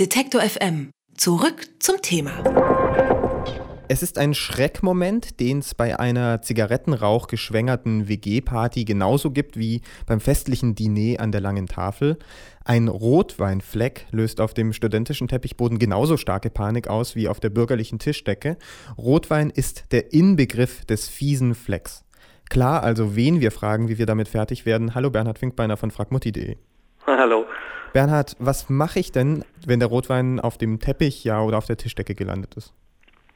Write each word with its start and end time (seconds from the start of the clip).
Detektor 0.00 0.40
FM. 0.40 0.90
Zurück 1.16 1.68
zum 1.78 2.02
Thema. 2.02 2.42
Es 3.86 4.02
ist 4.02 4.18
ein 4.18 4.34
Schreckmoment, 4.34 5.38
den 5.38 5.60
es 5.60 5.76
bei 5.76 5.96
einer 5.96 6.42
Zigarettenrauch 6.42 7.28
geschwängerten 7.28 8.08
WG-Party 8.08 8.84
genauso 8.84 9.30
gibt 9.30 9.56
wie 9.56 9.82
beim 10.04 10.18
festlichen 10.18 10.74
Diner 10.74 11.20
an 11.20 11.30
der 11.30 11.40
langen 11.40 11.68
Tafel. 11.68 12.18
Ein 12.64 12.88
Rotweinfleck 12.88 14.08
löst 14.10 14.40
auf 14.40 14.52
dem 14.52 14.72
studentischen 14.72 15.28
Teppichboden 15.28 15.78
genauso 15.78 16.16
starke 16.16 16.50
Panik 16.50 16.88
aus 16.88 17.14
wie 17.14 17.28
auf 17.28 17.38
der 17.38 17.50
bürgerlichen 17.50 18.00
Tischdecke. 18.00 18.58
Rotwein 18.98 19.50
ist 19.50 19.92
der 19.92 20.12
Inbegriff 20.12 20.84
des 20.86 21.06
fiesen 21.06 21.54
Flecks. 21.54 22.04
Klar 22.50 22.82
also, 22.82 23.14
wen 23.14 23.40
wir 23.40 23.52
fragen, 23.52 23.88
wie 23.88 23.98
wir 23.98 24.06
damit 24.06 24.26
fertig 24.26 24.66
werden. 24.66 24.96
Hallo 24.96 25.10
Bernhard 25.10 25.38
Finkbeiner 25.38 25.76
von 25.76 25.92
fragmutti.de. 25.92 26.56
Hallo. 27.06 27.46
Bernhard, 27.92 28.36
was 28.38 28.70
mache 28.70 28.98
ich 28.98 29.12
denn, 29.12 29.44
wenn 29.66 29.78
der 29.78 29.88
Rotwein 29.88 30.40
auf 30.40 30.58
dem 30.58 30.80
Teppich 30.80 31.22
ja 31.24 31.40
oder 31.42 31.58
auf 31.58 31.66
der 31.66 31.76
Tischdecke 31.76 32.14
gelandet 32.14 32.54
ist? 32.56 32.72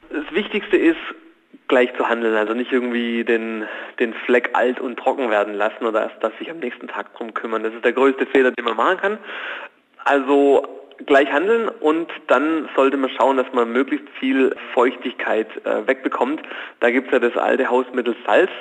Das 0.09 0.33
Wichtigste 0.33 0.75
ist, 0.75 0.97
gleich 1.67 1.95
zu 1.95 2.09
handeln, 2.09 2.35
also 2.35 2.53
nicht 2.53 2.71
irgendwie 2.71 3.23
den, 3.23 3.63
den 3.99 4.13
Fleck 4.25 4.49
alt 4.53 4.79
und 4.79 4.97
trocken 4.97 5.29
werden 5.29 5.53
lassen 5.53 5.85
oder 5.85 6.01
erst 6.01 6.21
das 6.21 6.33
sich 6.39 6.49
am 6.49 6.59
nächsten 6.59 6.87
Tag 6.87 7.15
drum 7.15 7.33
kümmern. 7.33 7.63
Das 7.63 7.73
ist 7.73 7.85
der 7.85 7.93
größte 7.93 8.25
Fehler, 8.25 8.51
den 8.51 8.65
man 8.65 8.75
machen 8.75 8.97
kann. 8.97 9.17
Also 10.03 10.65
gleich 11.05 11.31
handeln 11.31 11.69
und 11.69 12.11
dann 12.27 12.67
sollte 12.75 12.97
man 12.97 13.11
schauen, 13.11 13.37
dass 13.37 13.51
man 13.53 13.71
möglichst 13.71 14.09
viel 14.19 14.55
Feuchtigkeit 14.73 15.47
äh, 15.65 15.87
wegbekommt. 15.87 16.41
Da 16.79 16.91
gibt 16.91 17.07
es 17.07 17.13
ja 17.13 17.19
das 17.19 17.37
alte 17.37 17.69
Hausmittel 17.69 18.15
Salz. 18.25 18.51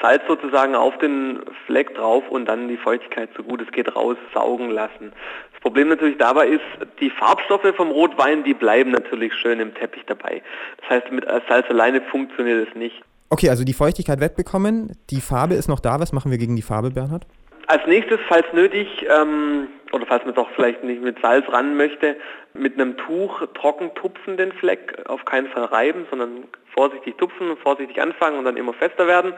Salz 0.00 0.22
sozusagen 0.26 0.74
auf 0.74 0.96
den 0.98 1.40
Fleck 1.66 1.94
drauf 1.94 2.24
und 2.28 2.46
dann 2.46 2.68
die 2.68 2.76
Feuchtigkeit 2.76 3.30
so 3.36 3.42
gut 3.42 3.60
es 3.62 3.70
geht 3.72 3.94
raussaugen 3.94 4.70
lassen. 4.70 5.12
Das 5.52 5.60
Problem 5.60 5.88
natürlich 5.88 6.18
dabei 6.18 6.48
ist, 6.48 6.62
die 7.00 7.10
Farbstoffe 7.10 7.74
vom 7.76 7.90
Rotwein, 7.90 8.44
die 8.44 8.54
bleiben 8.54 8.92
natürlich 8.92 9.34
schön 9.34 9.60
im 9.60 9.74
Teppich 9.74 10.04
dabei. 10.06 10.42
Das 10.80 10.90
heißt, 10.90 11.12
mit 11.12 11.26
Salz 11.48 11.68
alleine 11.68 12.00
funktioniert 12.02 12.68
es 12.68 12.74
nicht. 12.74 13.02
Okay, 13.30 13.50
also 13.50 13.64
die 13.64 13.74
Feuchtigkeit 13.74 14.20
wegbekommen, 14.20 14.96
die 15.10 15.20
Farbe 15.20 15.54
ist 15.54 15.68
noch 15.68 15.80
da. 15.80 16.00
Was 16.00 16.12
machen 16.12 16.30
wir 16.30 16.38
gegen 16.38 16.56
die 16.56 16.62
Farbe, 16.62 16.90
Bernhard? 16.90 17.26
Als 17.66 17.86
nächstes, 17.86 18.18
falls 18.26 18.46
nötig, 18.54 19.04
ähm, 19.10 19.68
oder 19.92 20.06
falls 20.06 20.24
man 20.24 20.34
doch 20.34 20.48
vielleicht 20.54 20.82
nicht 20.82 21.02
mit 21.02 21.20
Salz 21.20 21.46
ran 21.52 21.76
möchte, 21.76 22.16
mit 22.54 22.74
einem 22.74 22.96
Tuch 22.96 23.42
trocken 23.54 23.94
tupfen 23.94 24.36
den 24.36 24.52
Fleck, 24.52 25.02
auf 25.06 25.24
keinen 25.24 25.48
Fall 25.48 25.64
reiben, 25.64 26.06
sondern 26.08 26.44
vorsichtig 26.72 27.18
tupfen, 27.18 27.56
vorsichtig 27.58 28.00
anfangen 28.00 28.38
und 28.38 28.44
dann 28.44 28.56
immer 28.56 28.72
fester 28.72 29.06
werden. 29.06 29.34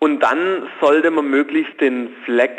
Und 0.00 0.20
dann 0.20 0.68
sollte 0.80 1.10
man 1.10 1.26
möglichst 1.26 1.78
den 1.80 2.08
Fleck 2.24 2.58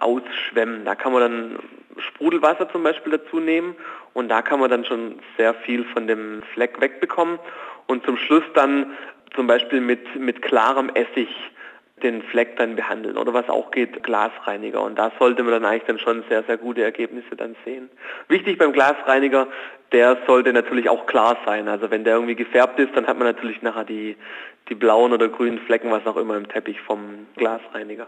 ausschwemmen. 0.00 0.84
Da 0.84 0.96
kann 0.96 1.12
man 1.12 1.22
dann 1.22 1.58
Sprudelwasser 1.98 2.68
zum 2.70 2.82
Beispiel 2.82 3.12
dazu 3.12 3.38
nehmen 3.38 3.76
und 4.12 4.28
da 4.28 4.42
kann 4.42 4.60
man 4.60 4.70
dann 4.70 4.84
schon 4.84 5.20
sehr 5.36 5.54
viel 5.54 5.84
von 5.84 6.06
dem 6.06 6.42
Fleck 6.54 6.80
wegbekommen 6.80 7.38
und 7.86 8.04
zum 8.04 8.16
Schluss 8.16 8.44
dann 8.54 8.92
zum 9.34 9.46
Beispiel 9.46 9.80
mit, 9.80 10.16
mit 10.16 10.42
klarem 10.42 10.90
Essig 10.94 11.28
den 12.02 12.22
Fleck 12.22 12.56
dann 12.56 12.76
behandeln 12.76 13.16
oder 13.16 13.34
was 13.34 13.48
auch 13.48 13.70
geht, 13.70 14.02
Glasreiniger. 14.02 14.82
Und 14.82 14.98
da 14.98 15.12
sollte 15.18 15.42
man 15.42 15.52
dann 15.52 15.64
eigentlich 15.64 15.84
dann 15.86 15.98
schon 15.98 16.24
sehr, 16.28 16.42
sehr 16.44 16.56
gute 16.56 16.82
Ergebnisse 16.82 17.36
dann 17.36 17.56
sehen. 17.64 17.90
Wichtig 18.28 18.58
beim 18.58 18.72
Glasreiniger, 18.72 19.46
der 19.92 20.18
sollte 20.26 20.52
natürlich 20.52 20.88
auch 20.88 21.06
klar 21.06 21.36
sein. 21.46 21.68
Also 21.68 21.90
wenn 21.90 22.04
der 22.04 22.14
irgendwie 22.14 22.36
gefärbt 22.36 22.78
ist, 22.78 22.94
dann 22.94 23.06
hat 23.06 23.18
man 23.18 23.26
natürlich 23.26 23.62
nachher 23.62 23.84
die, 23.84 24.16
die 24.68 24.74
blauen 24.74 25.12
oder 25.12 25.28
grünen 25.28 25.58
Flecken, 25.58 25.90
was 25.90 26.06
auch 26.06 26.16
immer 26.16 26.36
im 26.36 26.48
Teppich 26.48 26.80
vom 26.80 27.26
Glasreiniger. 27.36 28.06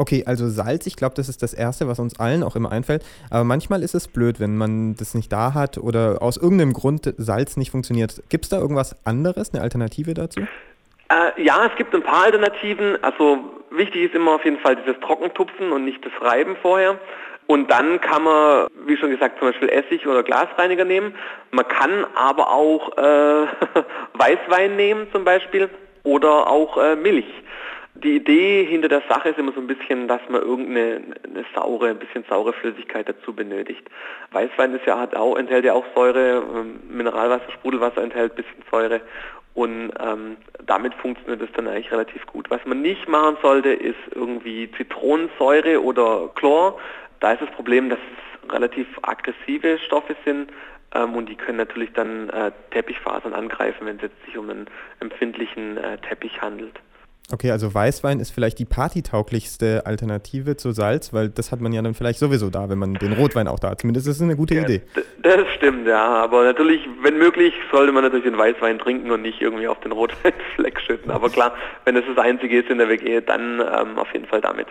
Okay, 0.00 0.22
also 0.26 0.48
Salz, 0.48 0.86
ich 0.86 0.94
glaube, 0.94 1.16
das 1.16 1.28
ist 1.28 1.42
das 1.42 1.52
Erste, 1.52 1.88
was 1.88 1.98
uns 1.98 2.20
allen 2.20 2.44
auch 2.44 2.54
immer 2.54 2.70
einfällt. 2.70 3.04
Aber 3.30 3.42
manchmal 3.42 3.82
ist 3.82 3.96
es 3.96 4.06
blöd, 4.06 4.38
wenn 4.38 4.56
man 4.56 4.94
das 4.94 5.14
nicht 5.14 5.32
da 5.32 5.54
hat 5.54 5.76
oder 5.76 6.22
aus 6.22 6.36
irgendeinem 6.36 6.72
Grund 6.72 7.12
Salz 7.16 7.56
nicht 7.56 7.72
funktioniert. 7.72 8.22
Gibt 8.28 8.44
es 8.44 8.48
da 8.50 8.58
irgendwas 8.58 9.04
anderes, 9.04 9.52
eine 9.52 9.60
Alternative 9.60 10.14
dazu? 10.14 10.42
Äh, 11.10 11.42
ja, 11.42 11.66
es 11.66 11.74
gibt 11.76 11.94
ein 11.94 12.02
paar 12.02 12.24
Alternativen. 12.24 13.02
Also 13.02 13.38
wichtig 13.70 14.04
ist 14.04 14.14
immer 14.14 14.32
auf 14.32 14.44
jeden 14.44 14.58
Fall 14.58 14.76
dieses 14.76 14.98
Trockentupfen 15.00 15.72
und 15.72 15.84
nicht 15.84 16.04
das 16.04 16.12
Reiben 16.20 16.56
vorher. 16.60 16.98
Und 17.46 17.70
dann 17.70 17.98
kann 18.02 18.24
man, 18.24 18.66
wie 18.86 18.96
schon 18.98 19.10
gesagt, 19.10 19.38
zum 19.38 19.48
Beispiel 19.48 19.70
Essig 19.70 20.06
oder 20.06 20.22
Glasreiniger 20.22 20.84
nehmen. 20.84 21.14
Man 21.50 21.66
kann 21.66 22.04
aber 22.14 22.50
auch 22.50 22.96
äh, 22.98 23.46
Weißwein 24.12 24.76
nehmen 24.76 25.06
zum 25.12 25.24
Beispiel 25.24 25.70
oder 26.02 26.46
auch 26.46 26.76
äh, 26.76 26.94
Milch. 26.94 27.24
Die 28.04 28.14
Idee 28.14 28.64
hinter 28.64 28.88
der 28.88 29.02
Sache 29.08 29.30
ist 29.30 29.38
immer 29.38 29.52
so 29.52 29.60
ein 29.60 29.66
bisschen, 29.66 30.06
dass 30.06 30.20
man 30.28 30.40
irgendeine 30.40 31.02
eine 31.24 31.44
saure, 31.52 31.88
ein 31.88 31.98
bisschen 31.98 32.24
saure 32.28 32.52
Flüssigkeit 32.52 33.08
dazu 33.08 33.32
benötigt. 33.32 33.88
Weißwein 34.30 34.74
ist 34.74 34.86
ja, 34.86 35.00
hat 35.00 35.16
auch, 35.16 35.36
enthält 35.36 35.64
ja 35.64 35.72
auch 35.72 35.84
Säure, 35.96 36.44
ähm, 36.54 36.78
Mineralwasser, 36.88 37.50
Sprudelwasser 37.50 38.02
enthält 38.02 38.32
ein 38.32 38.36
bisschen 38.36 38.62
Säure 38.70 39.00
und 39.54 39.90
ähm, 39.98 40.36
damit 40.64 40.94
funktioniert 40.94 41.42
es 41.42 41.50
dann 41.56 41.66
eigentlich 41.66 41.90
relativ 41.90 42.24
gut. 42.26 42.48
Was 42.50 42.64
man 42.66 42.82
nicht 42.82 43.08
machen 43.08 43.36
sollte, 43.42 43.70
ist 43.70 43.98
irgendwie 44.14 44.70
Zitronensäure 44.76 45.82
oder 45.82 46.30
Chlor. 46.36 46.78
Da 47.18 47.32
ist 47.32 47.42
das 47.42 47.50
Problem, 47.50 47.90
dass 47.90 47.98
es 47.98 48.52
relativ 48.52 48.86
aggressive 49.02 49.80
Stoffe 49.80 50.14
sind 50.24 50.52
ähm, 50.94 51.14
und 51.14 51.28
die 51.28 51.34
können 51.34 51.58
natürlich 51.58 51.92
dann 51.94 52.30
äh, 52.30 52.52
Teppichfasern 52.70 53.34
angreifen, 53.34 53.86
wenn 53.86 53.96
es 53.96 54.10
sich 54.24 54.38
um 54.38 54.48
einen 54.48 54.66
empfindlichen 55.00 55.76
äh, 55.78 55.98
Teppich 55.98 56.40
handelt. 56.40 56.78
Okay, 57.30 57.50
also 57.50 57.74
Weißwein 57.74 58.20
ist 58.20 58.30
vielleicht 58.30 58.58
die 58.58 58.64
partytauglichste 58.64 59.84
Alternative 59.84 60.56
zu 60.56 60.72
Salz, 60.72 61.12
weil 61.12 61.28
das 61.28 61.52
hat 61.52 61.60
man 61.60 61.74
ja 61.74 61.82
dann 61.82 61.92
vielleicht 61.92 62.18
sowieso 62.18 62.48
da, 62.48 62.70
wenn 62.70 62.78
man 62.78 62.94
den 62.94 63.12
Rotwein 63.12 63.48
auch 63.48 63.58
da 63.58 63.70
hat. 63.70 63.82
Zumindest 63.82 64.06
ist 64.06 64.16
es 64.16 64.22
eine 64.22 64.34
gute 64.34 64.54
ja, 64.54 64.62
Idee. 64.62 64.80
Das 65.22 65.46
stimmt, 65.56 65.86
ja. 65.86 66.06
Aber 66.24 66.44
natürlich, 66.44 66.88
wenn 67.02 67.18
möglich, 67.18 67.52
sollte 67.70 67.92
man 67.92 68.02
natürlich 68.02 68.24
den 68.24 68.38
Weißwein 68.38 68.78
trinken 68.78 69.10
und 69.10 69.20
nicht 69.20 69.42
irgendwie 69.42 69.68
auf 69.68 69.78
den 69.80 69.92
Rotweinfleck 69.92 70.80
schütten. 70.86 71.10
Aber 71.10 71.28
klar, 71.28 71.52
wenn 71.84 71.96
es 71.96 72.04
das 72.06 72.16
Einzige 72.16 72.60
ist 72.60 72.70
in 72.70 72.78
der 72.78 72.88
WG, 72.88 73.20
dann 73.20 73.60
ähm, 73.60 73.98
auf 73.98 74.10
jeden 74.14 74.26
Fall 74.26 74.40
damit. 74.40 74.68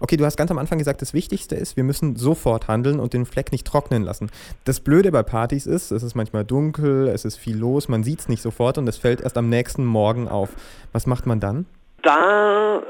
Okay, 0.00 0.18
du 0.18 0.26
hast 0.26 0.36
ganz 0.36 0.50
am 0.50 0.58
Anfang 0.58 0.76
gesagt, 0.76 1.00
das 1.00 1.14
Wichtigste 1.14 1.54
ist, 1.56 1.76
wir 1.76 1.84
müssen 1.84 2.16
sofort 2.16 2.68
handeln 2.68 3.00
und 3.00 3.14
den 3.14 3.24
Fleck 3.24 3.50
nicht 3.50 3.66
trocknen 3.66 4.02
lassen. 4.02 4.30
Das 4.64 4.80
Blöde 4.80 5.10
bei 5.10 5.22
Partys 5.22 5.66
ist, 5.66 5.90
es 5.90 6.02
ist 6.02 6.14
manchmal 6.14 6.44
dunkel, 6.44 7.08
es 7.08 7.24
ist 7.24 7.36
viel 7.36 7.56
los, 7.56 7.88
man 7.88 8.02
sieht 8.02 8.20
es 8.20 8.28
nicht 8.28 8.42
sofort 8.42 8.76
und 8.76 8.86
es 8.88 8.98
fällt 8.98 9.22
erst 9.22 9.38
am 9.38 9.48
nächsten 9.48 9.86
Morgen 9.86 10.28
auf. 10.28 10.50
Was 10.92 11.06
macht 11.06 11.24
man 11.24 11.40
dann? 11.40 11.64
Da 12.04 12.82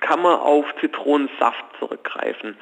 kann 0.00 0.22
man 0.22 0.38
auf 0.38 0.66
Zitronensaft 0.80 1.64
zurückgreifen. 1.78 2.56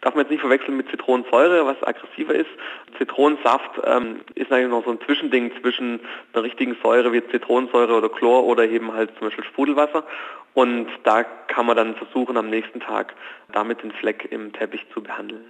Darf 0.00 0.14
man 0.14 0.24
jetzt 0.24 0.30
nicht 0.30 0.40
verwechseln 0.40 0.76
mit 0.76 0.88
Zitronensäure, 0.90 1.64
was 1.64 1.80
aggressiver 1.82 2.34
ist. 2.34 2.50
Zitronensaft 2.98 3.80
ähm, 3.84 4.20
ist 4.34 4.50
eigentlich 4.50 4.70
noch 4.70 4.84
so 4.84 4.90
ein 4.90 5.00
Zwischending 5.06 5.52
zwischen 5.60 6.00
einer 6.32 6.42
richtigen 6.42 6.76
Säure 6.82 7.12
wie 7.12 7.24
Zitronensäure 7.28 7.94
oder 7.94 8.08
Chlor 8.08 8.44
oder 8.44 8.64
eben 8.64 8.92
halt 8.92 9.10
zum 9.18 9.28
Beispiel 9.28 9.44
Sprudelwasser. 9.44 10.04
Und 10.54 10.88
da 11.04 11.22
kann 11.22 11.66
man 11.66 11.76
dann 11.76 11.94
versuchen, 11.94 12.36
am 12.36 12.50
nächsten 12.50 12.80
Tag 12.80 13.14
damit 13.52 13.82
den 13.82 13.92
Fleck 13.92 14.28
im 14.30 14.52
Teppich 14.52 14.84
zu 14.92 15.02
behandeln. 15.02 15.44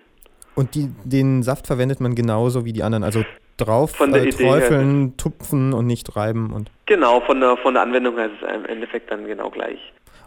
Und 0.55 0.75
die, 0.75 0.91
den 1.05 1.43
Saft 1.43 1.67
verwendet 1.67 2.01
man 2.01 2.15
genauso 2.15 2.65
wie 2.65 2.73
die 2.73 2.83
anderen, 2.83 3.05
also 3.05 3.25
drauf 3.57 3.93
von 3.93 4.13
der 4.13 4.25
äh, 4.25 4.31
träufeln, 4.31 5.01
her. 5.01 5.13
tupfen 5.17 5.73
und 5.73 5.87
nicht 5.87 6.17
reiben 6.17 6.53
und. 6.53 6.71
Genau, 6.87 7.21
von 7.21 7.41
der 7.41 7.57
von 7.57 7.75
der 7.75 7.83
Anwendung 7.83 8.17
her 8.17 8.27
ist 8.27 8.43
es 8.43 8.55
im 8.55 8.67
Endeffekt 8.67 9.11
dann 9.11 9.27
genau 9.27 9.51
gleich. 9.51 9.79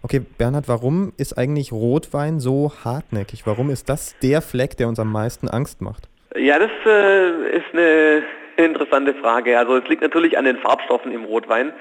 Okay, 0.02 0.22
Bernhard, 0.38 0.68
warum 0.68 1.14
ist 1.18 1.38
eigentlich 1.38 1.72
Rotwein 1.72 2.40
so 2.40 2.72
hartnäckig? 2.84 3.48
Warum 3.48 3.70
ist 3.70 3.90
das 3.90 4.16
der 4.22 4.42
Fleck, 4.42 4.78
der 4.78 4.88
uns 4.88 5.00
am 5.00 5.12
meisten 5.12 5.48
Angst 5.48 5.82
macht? 5.82 6.08
Ja, 6.36 6.60
das 6.60 6.70
äh, 6.86 7.58
ist 7.58 7.66
eine 7.74 8.24
interessante 8.58 9.14
Frage. 9.16 9.58
Also 9.58 9.78
es 9.78 9.88
liegt 9.88 10.02
natürlich 10.02 10.38
an 10.38 10.46
den 10.46 10.58
Farbstoffen 10.58 11.12
im 11.12 11.26
Rotwein. 11.26 11.74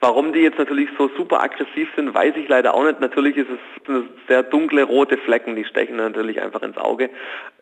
Warum 0.00 0.32
die 0.32 0.40
jetzt 0.40 0.58
natürlich 0.58 0.88
so 0.98 1.10
super 1.16 1.42
aggressiv 1.42 1.88
sind, 1.96 2.14
weiß 2.14 2.34
ich 2.36 2.48
leider 2.48 2.74
auch 2.74 2.84
nicht. 2.84 3.00
Natürlich 3.00 3.36
ist 3.36 3.48
es 3.50 4.04
sehr 4.28 4.42
dunkle 4.42 4.82
rote 4.82 5.16
Flecken, 5.18 5.56
die 5.56 5.64
stechen 5.64 5.96
natürlich 5.96 6.40
einfach 6.40 6.62
ins 6.62 6.76
Auge. 6.76 7.10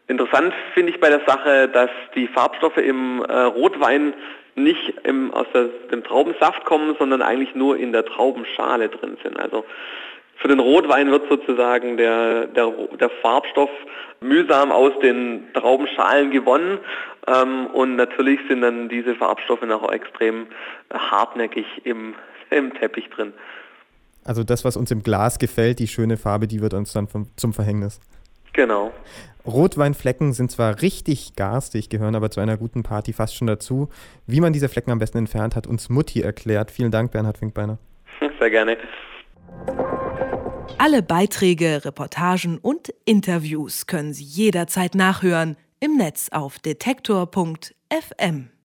Interessant 0.07 0.53
finde 0.75 0.93
ich 0.93 1.01
bei 1.01 1.09
der 1.09 1.23
Sache, 1.27 1.69
dass 1.69 1.91
die 2.15 2.29
Farbstoffe 2.29 2.77
im 2.77 3.23
äh, 3.23 3.41
Rotwein 3.41 4.15
nicht 4.55 4.95
im, 5.05 5.33
aus 5.33 5.47
der, 5.55 5.65
dem 5.91 6.05
Traubensaft 6.05 6.65
kommen, 6.65 6.95
sondern 6.99 7.23
eigentlich 7.23 7.55
nur 7.55 7.77
in 7.77 7.93
der 7.93 8.05
Traubenschale 8.05 8.89
drin 8.89 9.17
sind. 9.23 9.39
Also 9.39 9.65
für 10.37 10.49
den 10.49 10.61
Rotwein 10.61 11.11
wird 11.11 11.29
sozusagen 11.29 11.97
der, 11.97 12.47
der, 12.47 12.71
der 13.01 13.11
Farbstoff 13.23 13.71
mühsam 14.21 14.73
aus 14.73 14.93
den 15.01 15.45
Traubenschalen 15.55 16.31
gewonnen 16.31 16.79
ähm, 17.27 17.67
und 17.69 17.97
natürlich 17.97 18.41
sind 18.49 18.61
dann 18.61 18.89
diese 18.89 19.15
Farbstoffe 19.15 19.63
noch 19.63 19.91
extrem 19.91 20.47
hartnäckig 20.93 21.67
im, 21.85 22.15
im 22.51 22.75
Teppich 22.75 23.09
drin. 23.11 23.33
Also 24.25 24.43
das, 24.43 24.65
was 24.65 24.77
uns 24.77 24.91
im 24.91 25.03
Glas 25.03 25.39
gefällt, 25.39 25.79
die 25.79 25.89
schöne 25.89 26.17
Farbe, 26.17 26.47
die 26.47 26.61
wird 26.61 26.75
uns 26.75 26.93
dann 26.93 27.09
vom, 27.09 27.29
zum 27.37 27.53
Verhängnis. 27.53 28.01
Genau. 28.55 28.93
Rotweinflecken 29.47 30.33
sind 30.33 30.51
zwar 30.51 30.81
richtig 30.81 31.37
garstig, 31.37 31.91
gehören 31.91 32.15
aber 32.15 32.31
zu 32.31 32.41
einer 32.41 32.57
guten 32.57 32.83
Party 32.83 33.13
fast 33.13 33.37
schon 33.37 33.47
dazu. 33.47 33.91
Wie 34.27 34.41
man 34.41 34.55
diese 34.55 34.71
Flecken 34.71 34.91
am 34.91 34.99
besten 34.99 35.19
entfernt, 35.19 35.55
hat 35.55 35.67
uns 35.67 35.91
Mutti 35.91 36.23
erklärt. 36.23 36.71
Vielen 36.71 36.91
Dank, 36.91 37.13
Bernhard 37.13 37.37
Finkbeiner. 37.37 37.79
Sehr 38.39 38.51
gerne. 38.51 38.79
Alle 40.79 41.03
Beiträge, 41.03 41.85
Reportagen 41.85 42.59
und 42.59 42.93
Interviews 43.05 43.87
können 43.87 44.15
Sie 44.15 44.25
jederzeit 44.25 44.95
nachhören 44.95 45.57
im 45.79 45.97
Netz 45.97 46.31
auf 46.33 46.59
detektor.fm. 46.59 48.54